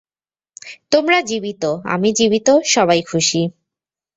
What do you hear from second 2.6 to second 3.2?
সবাই